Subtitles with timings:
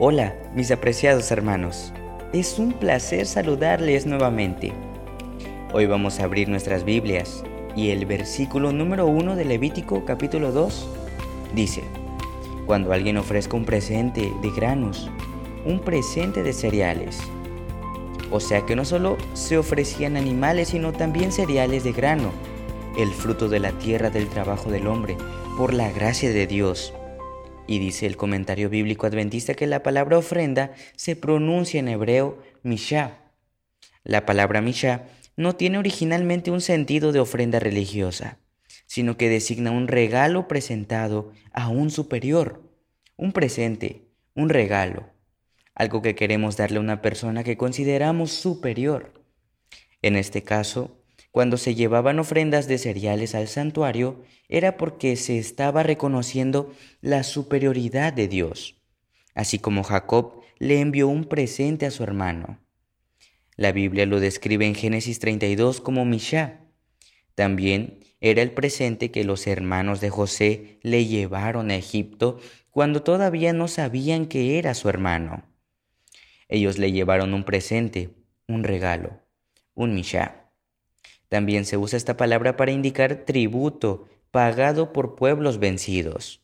[0.00, 1.92] Hola, mis apreciados hermanos.
[2.32, 4.72] Es un placer saludarles nuevamente.
[5.72, 7.42] Hoy vamos a abrir nuestras Biblias
[7.74, 10.88] y el versículo número 1 de Levítico capítulo 2
[11.52, 11.82] dice,
[12.64, 15.10] Cuando alguien ofrezca un presente de granos,
[15.64, 17.18] un presente de cereales,
[18.30, 22.30] o sea que no solo se ofrecían animales, sino también cereales de grano,
[22.96, 25.16] el fruto de la tierra del trabajo del hombre,
[25.56, 26.94] por la gracia de Dios.
[27.68, 33.18] Y dice el comentario bíblico adventista que la palabra ofrenda se pronuncia en hebreo mishá.
[34.02, 38.38] La palabra mishá no tiene originalmente un sentido de ofrenda religiosa,
[38.86, 42.62] sino que designa un regalo presentado a un superior,
[43.16, 45.16] un presente, un regalo
[45.78, 49.24] algo que queremos darle a una persona que consideramos superior.
[50.02, 50.97] En este caso,
[51.30, 58.12] cuando se llevaban ofrendas de cereales al santuario, era porque se estaba reconociendo la superioridad
[58.12, 58.76] de Dios,
[59.34, 62.58] así como Jacob le envió un presente a su hermano.
[63.56, 66.60] La Biblia lo describe en Génesis 32 como Mishá.
[67.34, 73.52] También era el presente que los hermanos de José le llevaron a Egipto cuando todavía
[73.52, 75.44] no sabían que era su hermano.
[76.48, 78.10] Ellos le llevaron un presente,
[78.46, 79.20] un regalo,
[79.74, 80.47] un mishá.
[81.28, 86.42] También se usa esta palabra para indicar tributo pagado por pueblos vencidos.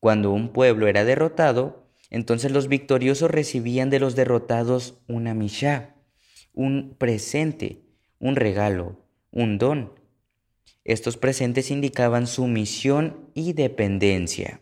[0.00, 5.96] Cuando un pueblo era derrotado, entonces los victoriosos recibían de los derrotados una mishá,
[6.52, 7.82] un presente,
[8.18, 9.00] un regalo,
[9.30, 9.92] un don.
[10.84, 14.60] Estos presentes indicaban sumisión y dependencia.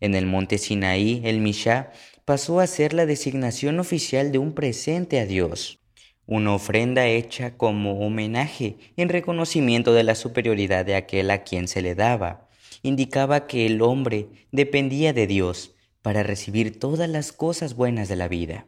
[0.00, 1.92] En el monte Sinaí, el mishá
[2.24, 5.83] pasó a ser la designación oficial de un presente a Dios,
[6.26, 11.82] una ofrenda hecha como homenaje en reconocimiento de la superioridad de aquel a quien se
[11.82, 12.48] le daba.
[12.82, 18.28] Indicaba que el hombre dependía de Dios para recibir todas las cosas buenas de la
[18.28, 18.66] vida.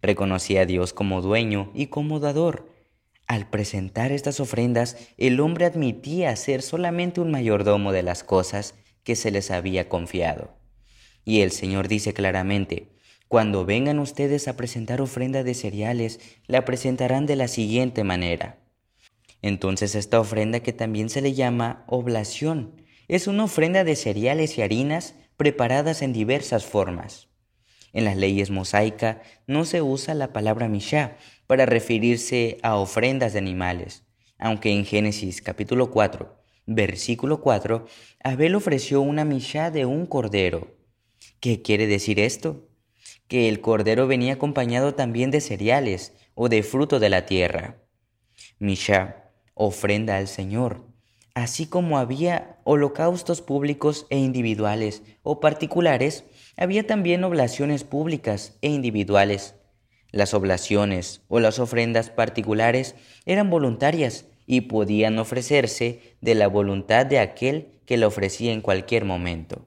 [0.00, 2.70] Reconocía a Dios como dueño y como dador.
[3.26, 9.16] Al presentar estas ofrendas, el hombre admitía ser solamente un mayordomo de las cosas que
[9.16, 10.54] se les había confiado.
[11.24, 12.93] Y el Señor dice claramente,
[13.34, 18.60] cuando vengan ustedes a presentar ofrenda de cereales, la presentarán de la siguiente manera.
[19.42, 24.62] Entonces esta ofrenda que también se le llama oblación, es una ofrenda de cereales y
[24.62, 27.26] harinas preparadas en diversas formas.
[27.92, 31.16] En las leyes mosaica no se usa la palabra mishá
[31.48, 34.04] para referirse a ofrendas de animales,
[34.38, 37.84] aunque en Génesis capítulo 4, versículo 4,
[38.22, 40.76] Abel ofreció una mishá de un cordero.
[41.40, 42.68] ¿Qué quiere decir esto?
[43.28, 47.78] Que el cordero venía acompañado también de cereales o de fruto de la tierra.
[48.58, 50.84] Misha, ofrenda al Señor,
[51.34, 56.24] así como había holocaustos públicos e individuales o particulares,
[56.56, 59.56] había también oblaciones públicas e individuales.
[60.10, 62.94] Las oblaciones o las ofrendas particulares
[63.26, 69.04] eran voluntarias y podían ofrecerse de la voluntad de aquel que la ofrecía en cualquier
[69.04, 69.66] momento.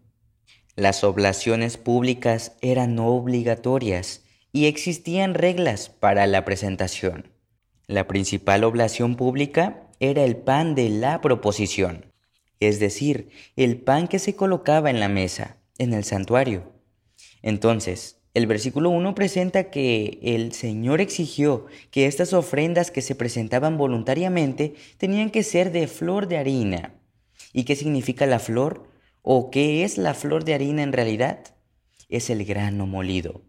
[0.77, 4.21] Las oblaciones públicas eran no obligatorias
[4.53, 7.31] y existían reglas para la presentación.
[7.87, 12.05] La principal oblación pública era el pan de la proposición,
[12.59, 16.71] es decir, el pan que se colocaba en la mesa, en el santuario.
[17.41, 23.79] Entonces, el versículo 1 presenta que el Señor exigió que estas ofrendas que se presentaban
[23.79, 26.93] voluntariamente tenían que ser de flor de harina.
[27.51, 28.95] ¿Y qué significa la flor?
[29.29, 31.39] ¿O qué es la flor de harina en realidad?
[32.07, 33.41] Es el grano molido.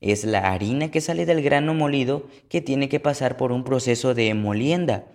[0.00, 4.12] Es la harina que sale del grano molido que tiene que pasar por un proceso
[4.12, 5.06] de molienda.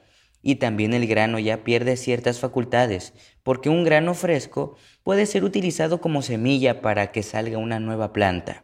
[0.41, 3.11] Y también el grano ya pierde ciertas facultades,
[3.43, 8.63] porque un grano fresco puede ser utilizado como semilla para que salga una nueva planta.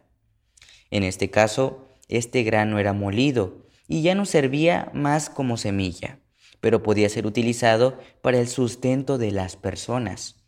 [0.90, 6.18] En este caso, este grano era molido y ya no servía más como semilla,
[6.62, 10.41] pero podía ser utilizado para el sustento de las personas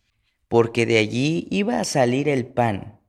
[0.55, 3.01] porque de allí iba a salir el pan.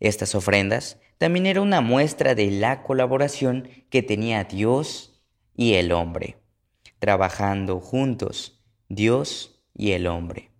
[0.00, 5.24] Estas ofrendas también era una muestra de la colaboración que tenía Dios
[5.56, 6.36] y el hombre,
[6.98, 10.50] trabajando juntos, Dios y el hombre.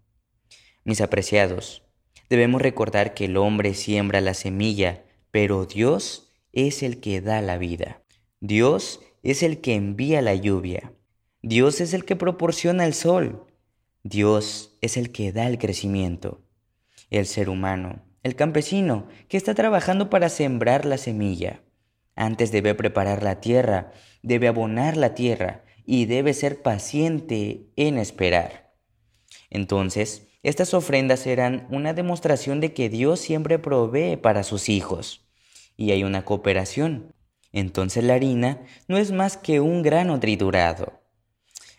[0.82, 1.82] Mis apreciados,
[2.30, 7.58] debemos recordar que el hombre siembra la semilla, pero Dios es el que da la
[7.58, 8.02] vida.
[8.40, 10.94] Dios es el que envía la lluvia.
[11.42, 13.44] Dios es el que proporciona el sol.
[14.06, 16.42] Dios es el que da el crecimiento.
[17.08, 21.62] El ser humano, el campesino, que está trabajando para sembrar la semilla.
[22.14, 23.92] Antes debe preparar la tierra,
[24.22, 28.74] debe abonar la tierra y debe ser paciente en esperar.
[29.48, 35.22] Entonces, estas ofrendas eran una demostración de que Dios siempre provee para sus hijos.
[35.76, 37.14] y hay una cooperación.
[37.50, 41.02] Entonces la harina no es más que un grano triturado.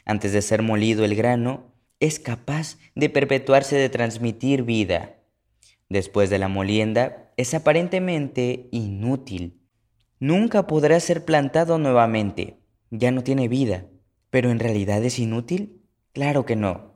[0.06, 1.75] Antes de ser molido el grano,
[2.06, 5.16] es capaz de perpetuarse de transmitir vida.
[5.90, 9.62] Después de la molienda, es aparentemente inútil.
[10.20, 12.60] Nunca podrá ser plantado nuevamente.
[12.90, 13.86] Ya no tiene vida.
[14.30, 15.82] ¿Pero en realidad es inútil?
[16.14, 16.96] Claro que no.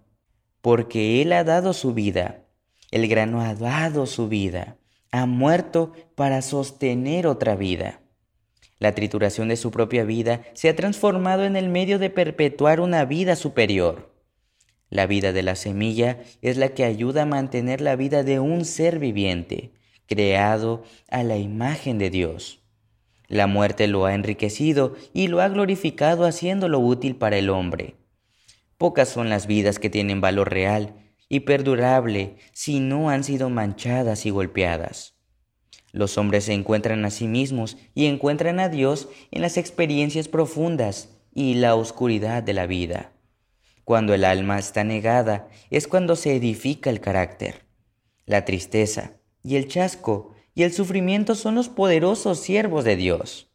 [0.61, 2.45] Porque Él ha dado su vida.
[2.91, 4.77] El grano ha dado su vida.
[5.11, 8.01] Ha muerto para sostener otra vida.
[8.79, 13.03] La trituración de su propia vida se ha transformado en el medio de perpetuar una
[13.05, 14.08] vida superior.
[14.89, 18.65] La vida de la semilla es la que ayuda a mantener la vida de un
[18.65, 19.71] ser viviente,
[20.07, 22.63] creado a la imagen de Dios.
[23.27, 27.95] La muerte lo ha enriquecido y lo ha glorificado haciéndolo útil para el hombre.
[28.79, 30.95] Pocas son las vidas que tienen valor real
[31.27, 35.13] y perdurable si no han sido manchadas y golpeadas.
[35.91, 41.09] Los hombres se encuentran a sí mismos y encuentran a Dios en las experiencias profundas
[41.33, 43.11] y la oscuridad de la vida.
[43.89, 47.65] Cuando el alma está negada es cuando se edifica el carácter.
[48.27, 53.49] La tristeza y el chasco y el sufrimiento son los poderosos siervos de Dios.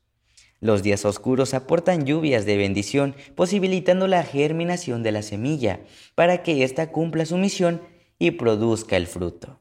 [0.59, 5.79] Los días oscuros aportan lluvias de bendición, posibilitando la germinación de la semilla,
[6.17, 7.81] para que ésta cumpla su misión
[8.19, 9.61] y produzca el fruto.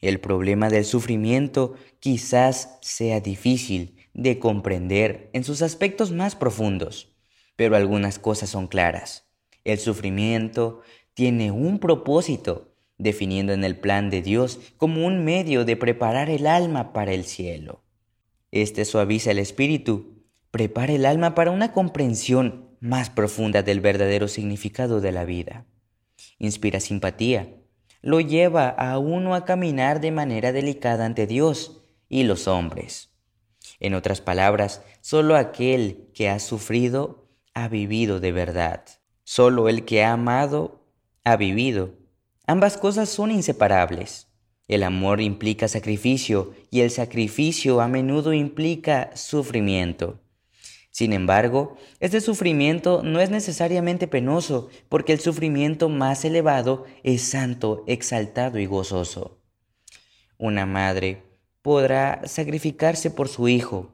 [0.00, 7.14] El problema del sufrimiento quizás sea difícil de comprender en sus aspectos más profundos,
[7.54, 9.25] pero algunas cosas son claras.
[9.66, 10.82] El sufrimiento
[11.12, 16.46] tiene un propósito, definiendo en el plan de Dios como un medio de preparar el
[16.46, 17.82] alma para el cielo.
[18.52, 20.22] Este suaviza el espíritu,
[20.52, 25.66] prepara el alma para una comprensión más profunda del verdadero significado de la vida.
[26.38, 27.56] Inspira simpatía,
[28.02, 33.10] lo lleva a uno a caminar de manera delicada ante Dios y los hombres.
[33.80, 38.84] En otras palabras, solo aquel que ha sufrido ha vivido de verdad.
[39.28, 40.86] Solo el que ha amado
[41.24, 41.96] ha vivido.
[42.46, 44.28] Ambas cosas son inseparables.
[44.68, 50.20] El amor implica sacrificio y el sacrificio a menudo implica sufrimiento.
[50.92, 57.82] Sin embargo, este sufrimiento no es necesariamente penoso, porque el sufrimiento más elevado es santo,
[57.88, 59.42] exaltado y gozoso.
[60.38, 61.24] Una madre
[61.62, 63.92] podrá sacrificarse por su hijo,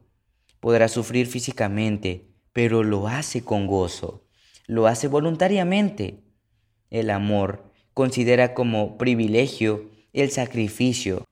[0.61, 4.23] podrá sufrir físicamente, pero lo hace con gozo
[4.67, 6.21] lo hace voluntariamente.
[6.91, 11.25] El amor considera como privilegio el sacrificio.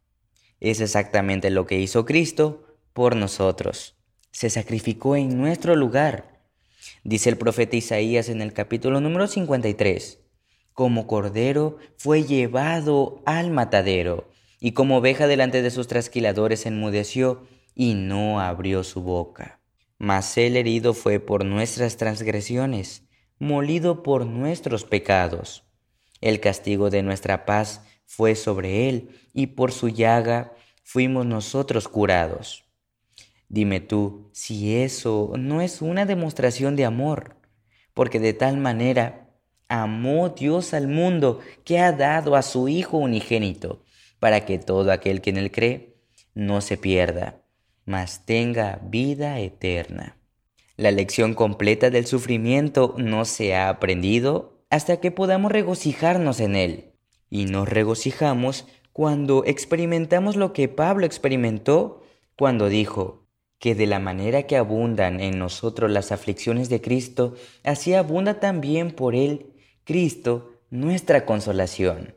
[0.61, 3.97] Es exactamente lo que hizo Cristo por nosotros.
[4.31, 6.41] Se sacrificó en nuestro lugar.
[7.05, 10.21] Dice el profeta Isaías en el capítulo número 53.
[10.73, 14.31] Como cordero fue llevado al matadero,
[14.61, 19.61] y como oveja delante de sus trasquiladores enmudeció y no abrió su boca.
[19.99, 23.10] Mas el herido fue por nuestras transgresiones
[23.41, 25.65] molido por nuestros pecados.
[26.21, 30.53] El castigo de nuestra paz fue sobre él, y por su llaga
[30.85, 32.65] fuimos nosotros curados.
[33.49, 37.37] Dime tú si eso no es una demostración de amor,
[37.95, 39.31] porque de tal manera
[39.69, 43.83] amó Dios al mundo que ha dado a su Hijo unigénito,
[44.19, 45.97] para que todo aquel que en él cree
[46.35, 47.43] no se pierda,
[47.87, 50.20] mas tenga vida eterna.
[50.81, 56.93] La lección completa del sufrimiento no se ha aprendido hasta que podamos regocijarnos en él.
[57.29, 62.03] Y nos regocijamos cuando experimentamos lo que Pablo experimentó
[62.35, 63.27] cuando dijo
[63.59, 68.91] que de la manera que abundan en nosotros las aflicciones de Cristo, así abunda también
[68.91, 69.53] por él
[69.85, 72.15] Cristo nuestra consolación.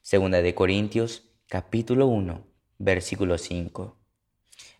[0.00, 2.42] Segunda de Corintios capítulo 1,
[2.78, 3.98] versículo 5.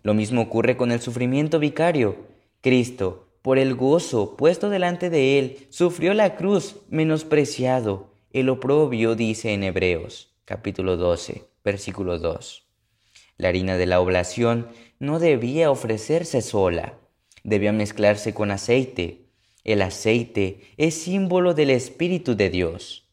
[0.02, 2.31] Lo mismo ocurre con el sufrimiento vicario
[2.62, 9.52] Cristo, por el gozo puesto delante de él, sufrió la cruz, menospreciado, el oprobio, dice
[9.52, 12.64] en Hebreos, capítulo 12, versículo 2.
[13.36, 14.68] La harina de la oblación
[15.00, 17.00] no debía ofrecerse sola,
[17.42, 19.26] debía mezclarse con aceite.
[19.64, 23.08] El aceite es símbolo del Espíritu de Dios.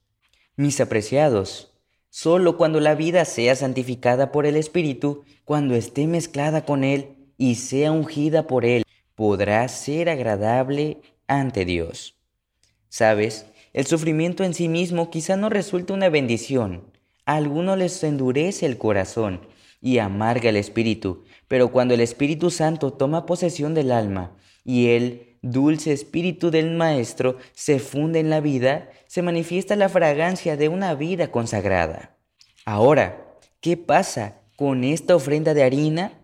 [0.57, 1.73] Mis apreciados,
[2.11, 7.55] solo cuando la vida sea santificada por el Espíritu, cuando esté mezclada con Él y
[7.55, 8.83] sea ungida por Él,
[9.19, 12.15] podrá ser agradable ante Dios.
[12.87, 13.47] ¿Sabes?
[13.73, 16.85] El sufrimiento en sí mismo quizá no resulte una bendición.
[17.25, 19.41] A algunos les endurece el corazón
[19.81, 25.37] y amarga el espíritu, pero cuando el Espíritu Santo toma posesión del alma y el
[25.41, 30.95] dulce espíritu del Maestro se funde en la vida, se manifiesta la fragancia de una
[30.95, 32.15] vida consagrada.
[32.63, 36.18] Ahora, ¿qué pasa con esta ofrenda de harina?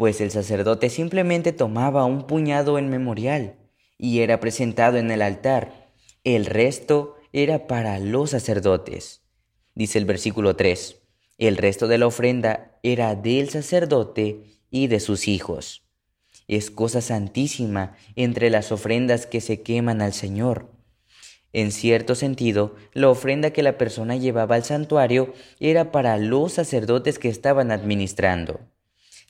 [0.00, 3.56] Pues el sacerdote simplemente tomaba un puñado en memorial
[3.98, 5.90] y era presentado en el altar.
[6.24, 9.20] El resto era para los sacerdotes.
[9.74, 11.02] Dice el versículo 3,
[11.36, 15.82] el resto de la ofrenda era del sacerdote y de sus hijos.
[16.48, 20.70] Es cosa santísima entre las ofrendas que se queman al Señor.
[21.52, 27.18] En cierto sentido, la ofrenda que la persona llevaba al santuario era para los sacerdotes
[27.18, 28.60] que estaban administrando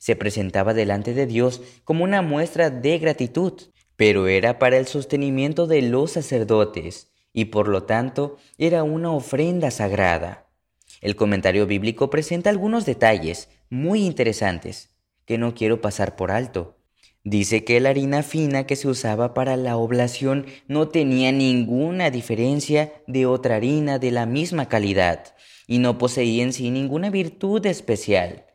[0.01, 3.53] se presentaba delante de Dios como una muestra de gratitud,
[3.95, 9.69] pero era para el sostenimiento de los sacerdotes y por lo tanto era una ofrenda
[9.69, 10.49] sagrada.
[11.01, 14.89] El comentario bíblico presenta algunos detalles muy interesantes
[15.25, 16.79] que no quiero pasar por alto.
[17.23, 22.91] Dice que la harina fina que se usaba para la oblación no tenía ninguna diferencia
[23.05, 25.35] de otra harina de la misma calidad
[25.67, 28.45] y no poseía en sí ninguna virtud especial.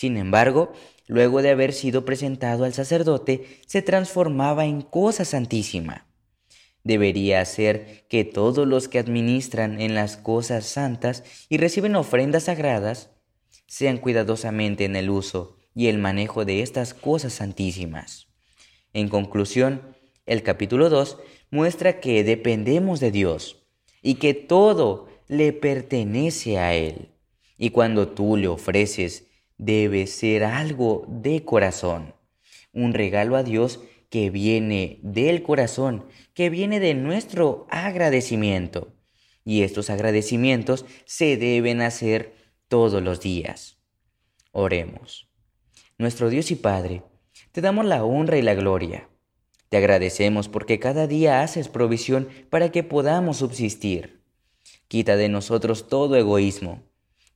[0.00, 0.72] Sin embargo,
[1.10, 6.06] luego de haber sido presentado al sacerdote, se transformaba en cosa santísima.
[6.84, 13.10] Debería ser que todos los que administran en las cosas santas y reciben ofrendas sagradas
[13.66, 18.28] sean cuidadosamente en el uso y el manejo de estas cosas santísimas.
[18.92, 19.82] En conclusión,
[20.26, 21.18] el capítulo 2
[21.50, 23.66] muestra que dependemos de Dios
[24.00, 27.08] y que todo le pertenece a Él.
[27.58, 29.29] Y cuando tú le ofreces
[29.60, 32.14] debe ser algo de corazón,
[32.72, 38.94] un regalo a Dios que viene del corazón, que viene de nuestro agradecimiento.
[39.44, 42.34] Y estos agradecimientos se deben hacer
[42.68, 43.76] todos los días.
[44.50, 45.28] Oremos.
[45.98, 47.02] Nuestro Dios y Padre,
[47.52, 49.10] te damos la honra y la gloria.
[49.68, 54.22] Te agradecemos porque cada día haces provisión para que podamos subsistir.
[54.88, 56.89] Quita de nosotros todo egoísmo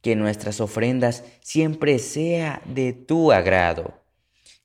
[0.04, 3.94] que nuestras ofrendas siempre sea de tu agrado,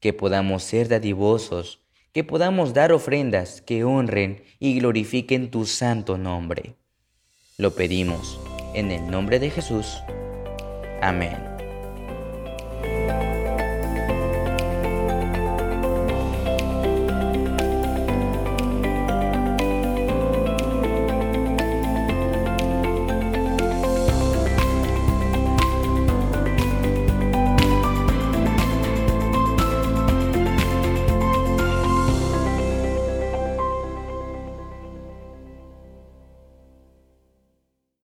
[0.02, 1.80] que podamos ser dadivosos,
[2.12, 6.76] que podamos dar ofrendas que honren y glorifiquen tu santo nombre.
[7.58, 8.38] Lo pedimos
[8.74, 10.04] en el nombre de Jesús.
[11.02, 11.49] Amén.